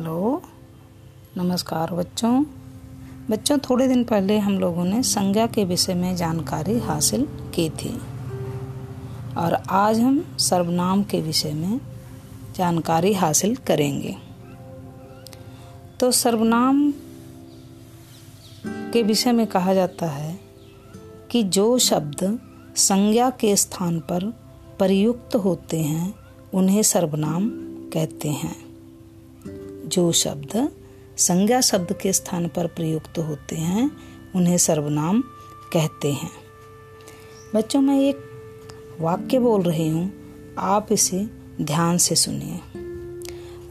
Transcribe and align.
Hello. 0.00 0.42
नमस्कार 1.36 1.94
बच्चों। 1.94 2.44
बच्चों, 3.30 3.58
थोड़े 3.58 3.88
दिन 3.88 4.04
पहले 4.04 4.38
हम 4.38 4.58
लोगों 4.58 4.84
ने 4.84 5.02
संज्ञा 5.02 5.46
के 5.46 5.64
विषय 5.64 5.94
में 5.94 6.16
जानकारी 6.16 6.78
हासिल 6.78 7.26
की 7.54 7.70
थी। 7.70 8.00
और 9.36 9.54
आज 9.70 10.00
हम 10.00 10.36
सर्वनाम 10.38 11.02
के 11.02 11.20
विषय 11.20 11.52
में 11.52 11.80
जानकारी 12.56 13.12
हासिल 13.12 13.56
करेंगे। 13.56 14.16
तो 16.00 16.10
सर्वनाम 16.10 16.92
के 18.66 19.02
विषय 19.02 19.32
में 19.32 19.46
कहा 19.46 19.74
जाता 19.74 20.06
है 20.06 20.40
कि 21.30 21.42
जो 21.42 21.78
शब्द 21.78 22.40
संज्ञा 22.76 23.30
के 23.30 23.56
स्थान 23.56 24.00
पर 24.00 24.24
प्रयुक्त 24.78 25.36
होते 25.36 25.80
हैं, 25.80 26.14
उन्हें 26.54 26.82
सर्वनाम 26.82 27.50
कहते 27.90 28.28
हैं। 28.28 28.69
जो 29.92 30.12
शब्द 30.12 30.68
संज्ञा 31.16 31.60
शब्द 31.60 31.92
के 32.02 32.12
स्थान 32.12 32.48
पर 32.48 32.66
प्रयुक्त 32.66 33.18
होते 33.18 33.56
हैं, 33.56 33.90
उन्हें 34.36 34.58
सर्वनाम 34.58 35.20
कहते 35.72 36.12
हैं। 36.12 36.30
बच्चों, 37.54 37.80
मैं 37.80 38.00
एक 38.00 38.16
वाक्य 39.00 39.38
बोल 39.38 39.62
रही 39.62 39.88
हूँ। 39.88 40.12
आप 40.58 40.92
इसे 40.92 41.30
ध्यान 41.60 41.98
से 41.98 42.14
सुनिए। 42.14 42.60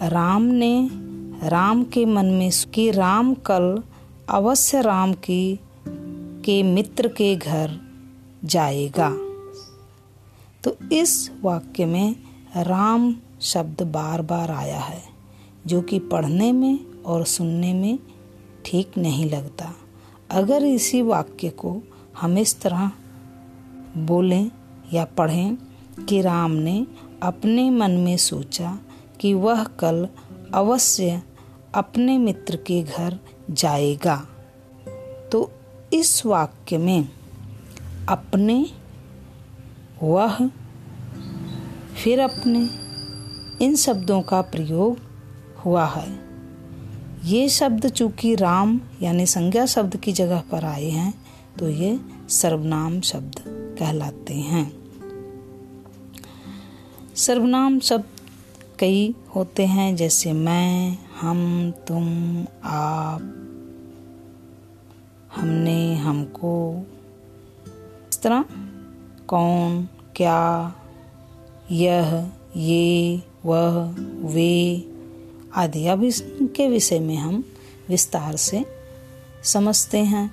राम 0.09 0.41
ने 0.41 0.89
राम 1.43 1.83
के 1.83 2.05
मन 2.05 2.25
में 2.25 2.51
कि 2.73 2.91
राम 2.91 3.33
कल 3.33 3.83
अवश्य 4.29 4.81
राम 4.81 5.13
की, 5.13 5.59
के 6.45 6.63
मित्र 6.63 7.07
के 7.07 7.35
घर 7.35 7.79
जाएगा। 8.45 9.09
तो 10.63 10.77
इस 10.91 11.31
वाक्य 11.41 11.85
में 11.85 12.15
राम 12.57 13.15
शब्द 13.41 13.81
बार 13.81 14.21
बार 14.21 14.51
आया 14.51 14.79
है। 14.79 15.18
जो 15.67 15.81
कि 15.81 15.99
पढ़ने 15.99 16.51
में 16.51 17.03
और 17.03 17.25
सुनने 17.25 17.73
में 17.73 17.99
ठीक 18.65 18.97
नहीं 18.97 19.29
लगता। 19.29 19.73
अगर 20.31 20.63
इसी 20.63 21.01
वाक्य 21.01 21.49
को 21.49 21.81
हम 22.21 22.37
इस 22.37 22.61
तरह 22.61 22.91
बोलें 23.97 24.51
या 24.93 25.05
पढ़ें 25.05 25.57
कि 26.05 26.21
राम 26.21 26.51
ने 26.51 26.87
अपने 27.23 27.69
मन 27.69 27.91
में 27.91 28.17
सोचा 28.17 28.79
कि 29.19 29.33
वह 29.33 29.63
कल 29.63 30.07
अवश्य 30.53 31.21
अपने 31.73 32.17
मित्र 32.17 32.55
के 32.55 32.83
घर 32.83 33.19
जाएगा 33.51 34.27
तो 35.31 35.51
इस 35.93 36.25
वाक्य 36.25 36.77
में 36.77 37.09
अपने, 38.09 38.65
वह, 40.03 40.47
फिर 42.03 42.19
अपने 42.19 42.69
इन 43.65 43.75
शब्दों 43.75 44.21
का 44.21 44.41
प्रयोग 44.41 45.08
हुआ 45.65 45.85
है। 45.85 46.19
ये 47.25 47.49
शब्द 47.49 47.89
चूँकि 47.89 48.35
राम 48.35 48.81
यानी 49.01 49.25
संज्ञा 49.25 49.65
शब्द 49.65 49.97
की 49.97 50.11
जगह 50.11 50.43
पर 50.51 50.65
आए 50.65 50.89
हैं 50.89 51.13
तो 51.59 51.69
ये 51.69 51.99
सर्वनाम 52.29 53.01
शब्द 53.01 53.35
कहलाते 53.79 54.33
हैं। 54.33 54.79
सर्वनाम 57.15 57.79
शब्द 57.79 58.05
कई 58.79 59.15
होते 59.35 59.65
हैं, 59.65 59.95
जैसे 59.95 60.33
मैं, 60.33 60.97
हम, 61.21 61.71
तुम, 61.87 62.07
आप, 62.63 63.21
हमने, 65.35 65.95
हमको। 65.95 66.85
इस 68.11 68.21
तरह 68.21 68.45
कौन, 69.27 69.89
क्या, 70.15 70.75
यह, 71.71 72.31
ये, 72.57 73.23
वह, 73.45 73.95
वे 74.25 74.77
आदि। 75.55 75.87
अब 75.87 76.03
इसके 76.03 76.67
विषय 76.67 76.99
में 76.99 77.15
हम 77.15 77.43
विस्तार 77.89 78.35
से 78.35 78.65
समझते 79.43 79.97
हैं। 79.97 80.31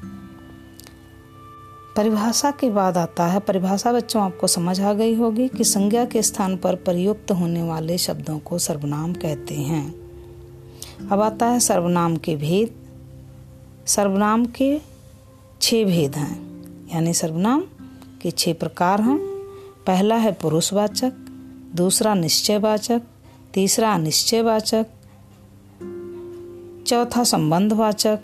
परिभाषा 1.97 2.51
के 2.51 2.71
बाद 2.71 2.99
आता 2.99 3.27
है। 3.27 3.41
परिभाषा 3.41 3.93
बच्चों, 3.93 4.23
आपको 4.23 4.47
समझ 4.47 4.81
आ 4.81 4.93
गई 4.93 5.15
होगी 5.15 5.49
कि 5.49 5.65
संज्ञा 5.65 6.05
के 6.05 6.23
स्थान 6.23 6.57
पर 6.57 6.75
प्रयुक्त 6.75 7.31
होने 7.31 7.63
वाले 7.63 7.99
शब्दों 7.99 8.39
को 8.39 8.59
सर्वनाम 8.59 9.13
कहते 9.13 9.55
हैं। 9.55 9.95
अब 11.11 11.21
आता 11.21 11.47
है 11.47 11.61
सर्वनाम 11.61 12.17
के 12.17 12.37
भेद। 12.37 12.75
सर्वनाम 13.87 14.47
के 14.47 14.81
छह 15.63 15.85
भेद 15.85 16.17
हैं। 16.17 16.47
यानी 16.95 17.15
सर्वनाम 17.15 17.63
के 18.23 18.31
छह 18.31 18.53
प्रकार 18.53 19.01
हैं। 19.01 19.19
पहला 19.87 20.15
है 20.15 20.33
पुरुषवाचक, 20.33 21.13
दूसरा 21.75 22.15
निश्चयवाचक, 22.15 23.03
तीसरा 23.55 23.95
अनिश्चयवाचक 23.95 24.87
चौथा 26.87 27.25
संबंधवाचक, 27.25 28.19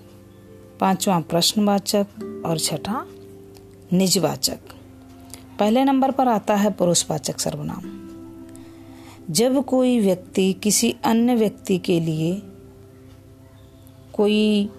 पांचवा 0.80 1.20
प्रश्नवाचक 1.20 2.06
और 2.46 2.58
छठा 2.58 3.06
निजवाचक। 3.92 4.58
पहले 5.58 5.84
नंबर 5.84 6.10
पर 6.10 6.28
आता 6.28 6.54
है 6.54 6.70
पुरुषवाचक 6.70 7.40
सर्वनाम। 7.40 8.08
जब 9.32 9.64
कोई 9.64 10.00
व्यक्ति 10.00 10.52
किसी 10.52 10.96
अन्य 11.04 11.34
व्यक्ति 11.34 11.78
के 11.78 12.00
लिए 12.00 12.42
कोई 14.12 14.70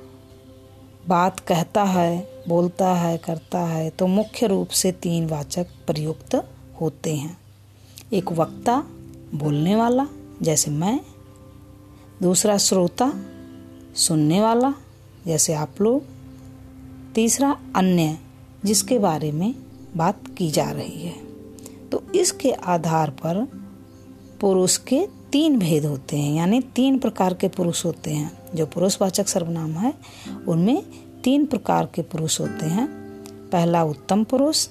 बात 1.08 1.40
कहता 1.40 1.84
है, 1.84 2.44
बोलता 2.48 2.94
है, 2.94 3.18
करता 3.18 3.60
है 3.60 3.90
तो 3.90 4.08
मुख्य 4.08 4.48
रूप 4.48 4.68
से 4.68 4.92
तीन 4.92 5.28
वाचक 5.28 5.66
प्रयुक्त 5.88 6.48
होते 6.82 7.16
हैं। 7.16 7.38
एक 8.14 8.32
वक्ता, 8.32 8.84
बोलने 9.36 9.76
वाला, 9.76 10.08
जैसे 10.42 10.72
मैं। 10.72 11.00
दूसरा 12.22 12.58
श्रोता 12.58 13.14
सुनने 13.96 14.42
वाला, 14.42 14.74
जैसे 15.26 15.54
आप 15.54 15.82
लोग। 15.82 16.04
तीसरा 17.16 17.58
अन्य, 17.76 18.18
जिसके 18.66 19.00
बारे 19.00 19.32
में 19.32 19.56
बात 19.98 20.20
की 20.38 20.52
जा 20.52 20.72
रही 20.72 21.02
है। 21.02 21.16
तो 21.90 22.04
इसके 22.16 22.52
आधार 22.52 23.10
पर 23.10 23.48
पुरुष 24.42 24.78
के 24.78 25.08
तीन 25.32 25.60
भेद 25.60 25.86
होते 25.86 26.18
हैं, 26.18 26.36
यानी 26.36 26.62
तीन 26.62 27.00
प्रकार 27.00 27.34
के 27.34 27.48
पुरुष 27.48 27.86
होते 27.86 28.12
हैं। 28.12 28.38
जो 28.56 28.66
पुरुषवाचक 28.66 29.28
सर्वनाम 29.28 29.72
है, 29.72 29.94
उनमें 30.48 30.84
तीन 31.24 31.46
प्रकार 31.46 31.90
के 31.96 32.02
पुरुष 32.02 32.40
होते 32.40 32.66
हैं। 32.66 32.88
पहला 33.52 33.84
उत्तम 33.84 34.24
पुरुष, 34.24 34.68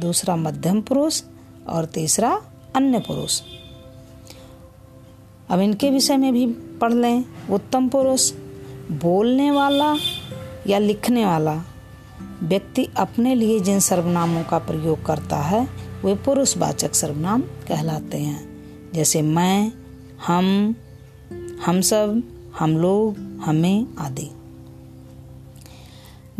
दूसरा 0.00 0.36
मध्यम 0.36 0.82
पुरुष 0.82 1.22
और 1.68 1.84
तीसरा 1.84 2.42
अन्य 2.76 2.98
पुरुष। 2.98 3.42
अब 5.50 5.60
इनके 5.60 5.90
विषय 5.90 6.16
में 6.16 6.32
भी 6.32 6.46
पढ़ 6.52 6.92
लें। 6.92 7.24
उत्तम 7.50 7.88
पुरुष 7.88 8.32
बोलने 8.90 9.50
वाला 9.50 9.96
या 10.66 10.78
लिखने 10.78 11.26
वाला 11.26 11.62
व्यक्ति 12.42 12.88
अपने 12.96 13.34
लिए 13.34 13.60
जिन 13.60 13.80
सर्वनामों 13.80 14.44
का 14.44 14.58
प्रयोग 14.58 15.06
करता 15.06 15.36
है, 15.36 15.68
वे 16.04 16.14
पुरुषवाचक 16.14 16.94
सर्वनाम 16.94 17.40
कहलाते 17.40 18.18
हैं। 18.18 18.64
जैसे 18.94 19.22
मैं, 19.22 19.72
हम 20.26 20.74
हम 21.66 21.80
सब, 21.80 22.22
हम 22.58 22.78
लोग, 22.78 23.18
हमें 23.18 23.86
आदि। 23.98 24.30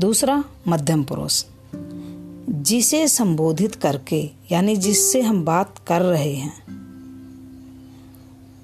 दूसरा, 0.01 0.45
मध्यम 0.69 1.05
पुरुष। 1.05 1.45
जिसे 2.49 3.09
संबोधित 3.09 3.75
करके, 3.75 4.31
यानी 4.53 4.77
जिससे 4.77 5.21
हम 5.21 5.45
बात 5.45 5.75
कर 5.87 6.03
रहे 6.03 6.35
हैं, 6.35 6.63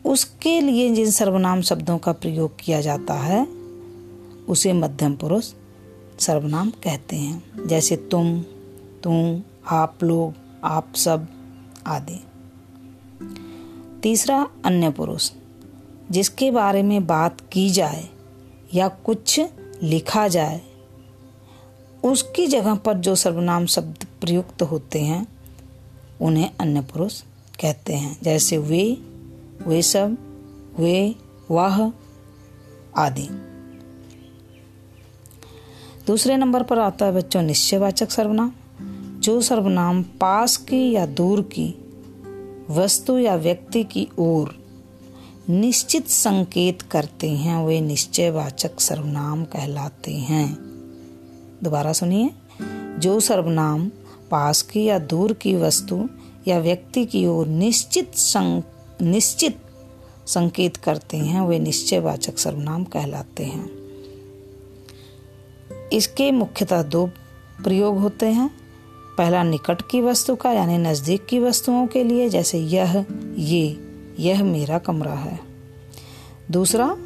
उसके 0.05 0.61
लिए 0.61 0.95
जिन 0.95 1.11
सर्वनाम 1.11 1.61
शब्दों 1.61 1.99
का 1.99 2.13
प्रयोग 2.13 2.53
किया 2.61 2.81
जाता 2.81 3.15
है 3.15 3.56
उसे 4.49 4.73
मध्यम 4.73 5.17
पुरुष 5.17 5.53
सर्वनाम 6.19 6.71
कहते 6.71 7.17
हैं, 7.17 7.67
जैसे 7.67 7.97
तुम 7.97 8.43
तुम 9.03 9.43
आप 9.71 10.05
लोग, 10.05 10.35
आप 10.65 10.95
सब 10.95 11.27
आदि। 11.87 12.25
तीसरा 14.03 14.49
अन्य 14.65 14.91
पुरुष, 14.91 15.31
जिसके 16.11 16.51
बारे 16.51 16.83
में 16.83 17.07
बात 17.07 17.41
की 17.53 17.71
जाए 17.71 18.09
या 18.75 18.89
कुछ 18.89 19.41
लिखा 19.83 20.29
जाए, 20.29 20.61
उसकी 22.05 22.47
जगह 22.47 22.75
पर 22.75 22.95
जो 22.95 23.15
सर्वनाम 23.15 23.67
शब्द 23.67 24.07
प्रयुक्त 24.21 24.63
होते 24.63 25.01
हैं, 25.01 25.27
उन्हें 26.21 26.51
अन्य 26.61 26.81
पुरुष 26.81 27.23
कहते 27.61 27.93
हैं, 27.93 28.19
जैसे 28.23 28.59
वे 28.59 28.99
वे 29.67 29.83
सब, 29.83 30.17
वे, 30.79 31.15
वह 31.51 31.93
आदि। 32.97 33.56
दूसरे 36.07 36.37
नंबर 36.37 36.63
पर 36.63 36.79
आता 36.79 37.07
है 37.07 37.13
बच्चों 37.13 37.43
निश्चयवाचक 37.43 38.11
सर्वनाम। 38.11 38.53
जो 39.21 39.41
सर्वनाम 39.41 40.03
पास 40.03 40.57
की 40.57 40.93
या 40.93 41.07
दूर 41.07 41.41
की 41.41 41.75
वस्तु 42.71 43.19
या 43.19 43.35
व्यक्ति 43.35 43.85
की 43.85 44.09
ओर 44.19 44.59
निश्चित 45.51 46.09
संकेत 46.09 46.83
करते 46.83 47.31
हैं 47.31 47.67
वे 47.67 47.81
निश्चयवाचक 47.81 48.81
सर्वनाम 48.81 49.45
कहलाते 49.45 50.13
हैं। 50.13 50.55
दोबारा 51.63 51.93
सुनिए। 51.93 52.31
जो 52.99 53.21
सर्वनाम 53.21 53.89
पास 54.31 54.63
की 54.63 54.85
या 54.85 54.99
दूर 54.99 55.33
की 55.33 55.57
वस्तु 55.57 56.09
या 56.49 56.59
व्यक्ति 56.59 57.05
की 57.05 57.27
ओर 57.27 57.47
निश्चित 57.47 58.15
सं, 58.15 58.63
निश्चित 59.03 59.59
संकेत 60.27 60.77
करते 60.77 61.17
हैं 61.17 61.41
वे 61.41 61.59
निश्चयवाचक 61.59 62.39
सर्वनाम 62.39 62.85
कहलाते 62.85 63.45
हैं। 63.45 63.86
इसके 65.93 66.33
मुख्यतः 66.33 66.83
दो 66.83 67.07
प्रयोग 67.65 67.99
होते 67.99 68.27
हैं। 68.27 68.51
पहला, 69.19 69.43
निकट 69.43 69.83
की 69.91 70.01
वस्तु 70.01 70.37
का, 70.37 70.53
यानी 70.53 70.79
नज़दीक 70.79 71.27
की 71.27 71.39
वस्तुओं 71.39 71.87
के 71.87 72.05
लिए, 72.05 72.29
जैसे 72.29 72.59
यह, 72.59 73.07
ये, 73.39 73.81
यह 74.19 74.45
मेरा 74.45 74.79
कमरा 74.79 75.15
है। 75.15 75.41
दूसरा, 76.51 76.97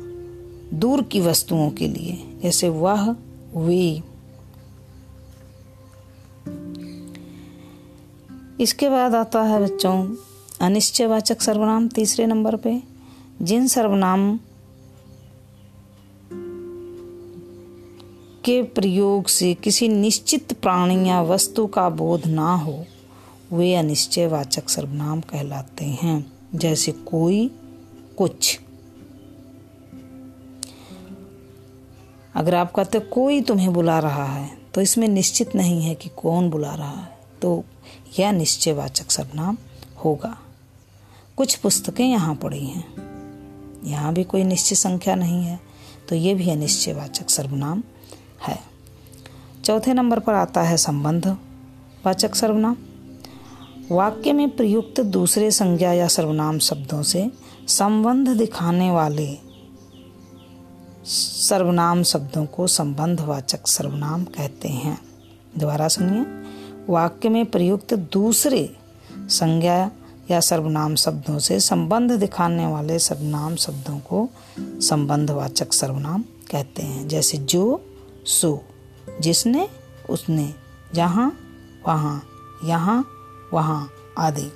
दूर 0.76 1.02
की 1.02 1.20
वस्तुओं 1.20 1.70
के 1.70 1.88
लिए, 1.88 2.38
जैसे 2.42 2.68
वह, 2.68 3.16
वे। 3.56 4.02
इसके 8.60 8.88
बाद 8.88 9.14
आता 9.14 9.42
है 9.42 9.64
बच्चों, 9.64 10.16
अनिश्चयवाचक 10.60 11.42
सर्वनाम, 11.42 11.88
तीसरे 11.88 12.26
नंबर 12.26 12.56
पे। 12.56 12.82
जिन 13.42 13.68
सर्वनाम 13.68 14.40
के 18.50 18.62
प्रयोग 18.62 19.26
से 19.26 19.54
किसी 19.54 19.88
निश्चित 19.88 20.52
प्राणी 20.52 21.08
या 21.08 21.22
वस्तु 21.22 21.66
का 21.66 21.88
बोध 21.88 22.26
ना 22.26 22.54
हो, 22.54 22.86
वे 23.52 23.74
अनिश्चयवाचक 23.74 24.68
सर्वनाम 24.68 25.20
कहलाते 25.20 25.84
हैं, 25.84 26.32
जैसे 26.54 26.92
कोई, 26.92 27.46
कुछ। 28.18 28.60
अगर 32.34 32.54
आप 32.54 32.72
कहते 32.72 32.98
कोई 32.98 33.40
तुम्हें 33.40 33.72
बुला 33.72 33.98
रहा 33.98 34.24
है 34.24 34.50
तो 34.74 34.80
इसमें 34.80 35.08
निश्चित 35.08 35.54
नहीं 35.56 35.82
है 35.82 35.94
कि 35.94 36.08
कौन 36.16 36.50
बुला 36.50 36.74
रहा 36.74 37.00
है 37.00 37.18
तो 37.42 37.64
यह 38.18 38.32
निश्चयवाचक 38.32 39.10
सर्वनाम 39.10 39.58
होगा। 40.04 40.36
कुछ 41.36 41.54
पुस्तकें 41.54 42.04
यहाँ 42.04 42.34
पड़ी 42.34 42.64
हैं। 42.66 42.84
यहाँ 43.84 44.14
भी 44.14 44.24
कोई 44.24 44.44
निश्चित 44.44 44.78
संख्या 44.78 45.14
नहीं 45.14 45.44
है 45.44 45.60
तो 46.08 46.16
ये 46.16 46.34
भी 46.34 46.50
अनिश्चयवाचक 46.50 47.30
सर्वनाम 47.30 47.82
है। 48.46 48.60
चौथे 49.64 49.94
नंबर 49.94 50.18
पर 50.18 50.34
आता 50.34 50.62
है 50.62 50.76
संबंध। 50.76 51.26
वाचक 52.06 52.34
सर्वनाम। 52.34 52.76
वाक्य 53.90 54.32
में 54.32 54.56
प्रयुक्त 54.56 55.00
दूसरे 55.00 55.50
संज्ञा 55.50 55.92
या 55.92 56.08
सर्वनाम 56.08 56.58
शब्दों 56.58 57.02
से 57.02 57.30
संबंध 57.68 58.28
दिखाने 58.28 58.90
वाले 58.90 59.38
सर्वनाम 61.04 62.02
शब्दों 62.02 62.46
को 62.46 62.66
संबंधवाचक 62.66 63.66
सर्वनाम 63.66 64.24
कहते 64.24 64.68
हैं। 64.68 65.00
दोबारा 65.58 65.88
सुनिए। 65.88 66.26
वाक्य 66.88 67.28
में 67.28 67.46
प्रयुक्त 67.46 67.94
दूसरे 67.94 68.76
संज्ञा 69.18 69.90
या 70.30 70.40
सर्वनाम 70.40 70.94
शब्दों 70.94 71.38
से 71.38 71.60
संबंध 71.60 72.12
दिखाने 72.12 72.66
वाले 72.66 72.98
सर्वनाम 72.98 73.56
शब्दों 73.56 73.98
को 73.98 74.28
संबंधवाचक 74.60 75.72
सर्वनाम 75.72 76.24
कहते 76.50 76.82
हैं। 76.82 77.08
जैसे 77.08 77.38
जो 77.38 77.89
सो, 78.30 78.64
जिसने, 79.20 79.68
उसने, 80.10 80.54
जहाँ, 80.94 81.38
वहाँ, 81.88 82.28
यहाँ, 82.64 83.08
वहाँ 83.52 83.90
आदि। 84.18 84.52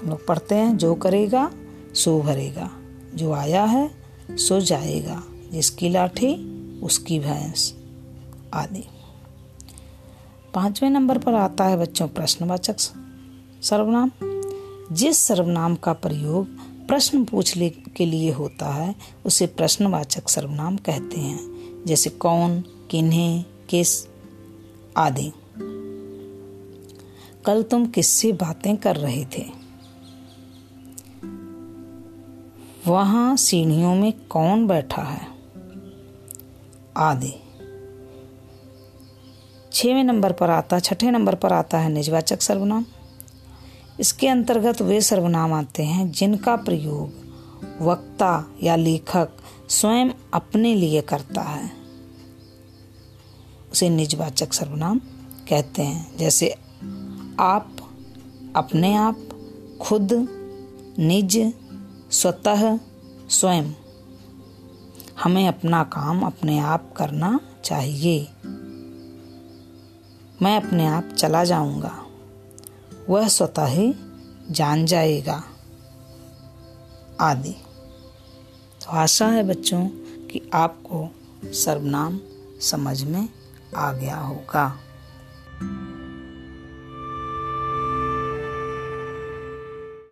हम 0.00 0.08
लोग 0.08 0.26
पढ़ते 0.26 0.54
हैं, 0.54 0.76
जो 0.76 0.94
करेगा, 0.94 1.50
सो 1.94 2.20
भरेगा। 2.20 2.70
जो 3.14 3.32
आया 3.32 3.64
है, 3.64 3.90
सो 4.30 4.60
जाएगा। 4.60 5.22
जिसकी 5.52 5.88
लाठी, 5.88 6.34
उसकी 6.80 7.18
भैंस 7.18 7.74
आदि। 8.54 8.84
पाँचवें 10.54 10.90
नंबर 10.90 11.18
पर 11.18 11.34
आता 11.34 11.64
है 11.64 11.76
बच्चों, 11.76 12.08
प्रश्नवाचक 12.08 12.76
सर्वनाम। 13.62 14.10
जिस 14.92 15.18
सर्वनाम 15.18 15.74
का 15.74 15.92
प्रयोग 15.92 16.46
प्रश्न 16.88 17.24
पूछने 17.24 17.70
के 17.70 18.06
लिए 18.06 18.32
होता 18.32 18.74
है, 18.74 18.94
उसे 19.26 19.46
प्रश्नवाचक 19.46 20.28
सर्वनाम 20.28 20.76
कहते 20.76 21.20
हैं। 21.20 21.61
जैसे 21.86 22.10
कौन, 22.10 22.60
किन्हें, 22.90 23.44
किस 23.68 24.08
आदि। 24.96 25.32
कल 27.46 27.62
तुम 27.62 27.86
किससे 27.86 28.32
बातें 28.32 28.76
कर 28.76 28.96
रहे 28.96 29.24
थे? 29.24 29.62
वहाँ 32.86 33.36
सीढ़ियों 33.36 33.94
में 33.94 34.26
कौन 34.26 34.66
बैठा 34.66 35.02
है? 35.02 35.26
आदि। 36.96 37.32
छवें 39.72 40.04
नंबर 40.04 40.32
पर 40.32 40.50
आता, 40.50 40.78
छठे 40.78 41.10
नंबर 41.10 41.34
पर 41.34 41.52
आता 41.52 41.78
है 41.78 41.88
निजवाचक 41.88 42.42
सर्वनाम। 42.42 42.84
इसके 44.00 44.28
अंतर्गत 44.28 44.82
वे 44.82 45.00
सर्वनाम 45.00 45.52
आते 45.52 45.82
हैं 45.82 46.12
जिनका 46.12 46.56
प्रयोग 46.56 47.22
वक्ता 47.82 48.50
या 48.62 48.76
लेखक 48.76 49.28
स्वयं 49.72 50.10
अपने 50.34 50.74
लिए 50.74 51.02
करता 51.02 51.42
है। 51.42 51.72
उसे 53.72 53.90
निजवाचक 53.90 54.52
सर्वनाम 54.52 54.98
कहते 55.48 55.82
हैं। 55.82 56.16
जैसे 56.16 56.50
आप 57.40 57.76
अपने 58.56 58.94
आप 58.94 59.28
खुद 59.80 60.08
निज 60.98 61.54
स्वतः 62.10 62.78
स्वयं। 63.30 63.72
हमें 65.24 65.48
अपना 65.48 65.84
काम 65.84 66.22
अपने 66.22 66.58
आप 66.58 66.94
करना 66.96 67.40
चाहिए। 67.64 68.28
मैं 70.42 70.56
अपने 70.56 70.86
आप 70.86 71.08
चला 71.18 71.44
जाऊँगा। 71.44 72.06
वह 73.10 73.28
स्वतः 73.28 73.66
ही 73.66 73.94
जान 74.50 74.86
जाएगा। 74.86 75.44
आदि। 77.20 77.71
तो 78.82 78.90
आशा 78.90 79.26
है 79.26 79.42
बच्चों 79.42 79.86
कि 80.30 80.50
आपको 80.54 81.10
सर्वनाम 81.44 82.20
समझ 82.60 83.02
में 83.02 83.28
आ 83.76 83.92
गया 83.92 84.16
होगा। 84.16 84.78